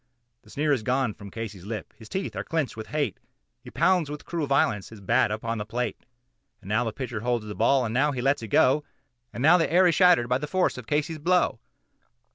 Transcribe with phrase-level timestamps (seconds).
[0.41, 3.19] The sneer is gone from Casey's lip; his teeth are clenched with hate,
[3.63, 6.07] He pounds with cruel violence his bat upon the plate;
[6.59, 8.83] And now the pitcher holds the ball, and now he lets it go,
[9.31, 11.59] And now the air is shattered by the force of Casey's blow.